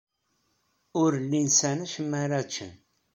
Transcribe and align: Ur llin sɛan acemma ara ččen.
Ur 1.01 1.11
llin 1.23 1.47
sɛan 1.57 1.83
acemma 1.85 2.17
ara 2.23 2.39
ččen. 2.47 2.71